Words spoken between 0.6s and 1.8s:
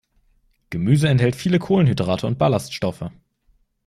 Gemüse enthält viele